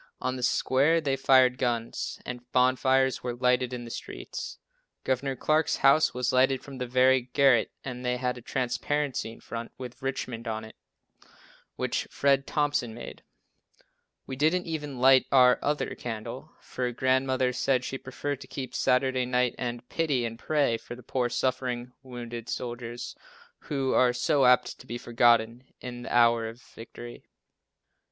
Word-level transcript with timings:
On 0.19 0.35
the 0.35 0.41
square 0.41 0.99
they 0.99 1.15
fired 1.15 1.59
guns, 1.59 2.19
and 2.25 2.51
bonfires 2.51 3.21
were 3.21 3.35
lighted 3.35 3.71
in 3.71 3.85
the 3.85 3.91
streets. 3.91 4.57
Gov. 5.05 5.37
Clark's 5.37 5.75
house 5.77 6.11
was 6.11 6.33
lighted 6.33 6.63
from 6.63 6.79
the 6.79 6.87
very 6.87 7.29
garret 7.33 7.69
and 7.83 8.03
they 8.03 8.17
had 8.17 8.35
a 8.35 8.41
transparency 8.41 9.31
in 9.31 9.41
front, 9.41 9.71
with 9.77 10.01
"Richmond" 10.01 10.47
on 10.47 10.65
it, 10.65 10.73
which 11.75 12.07
Fred 12.09 12.47
Thompson 12.47 12.95
made. 12.95 13.21
We 14.25 14.35
didn't 14.35 14.65
even 14.65 14.97
light 14.97 15.27
"our 15.31 15.59
other 15.61 15.93
candle," 15.93 16.51
for 16.61 16.91
Grandmother 16.91 17.53
said 17.53 17.83
she 17.85 17.99
preferred 17.99 18.41
to 18.41 18.47
keep 18.47 18.73
Saturday 18.73 19.27
night 19.27 19.53
and 19.59 19.87
pity 19.87 20.25
and 20.25 20.39
pray 20.39 20.77
for 20.77 20.95
the 20.95 21.03
poor 21.03 21.29
suffering, 21.29 21.91
wounded 22.01 22.49
soldiers, 22.49 23.15
who 23.59 23.93
are 23.93 24.13
so 24.13 24.45
apt 24.45 24.79
to 24.79 24.87
be 24.87 24.97
forgotten 24.97 25.63
in 25.79 26.01
the 26.01 26.11
hour 26.11 26.47
of 26.49 26.59
victory. 26.59 27.23